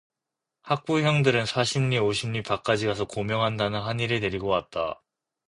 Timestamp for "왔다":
4.47-5.03